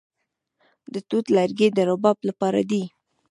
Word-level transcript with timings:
د 0.93 0.95
توت 1.09 1.25
لرګي 1.37 1.67
د 1.73 1.79
رباب 1.89 2.17
لپاره 2.29 2.59
دي. 2.69 2.83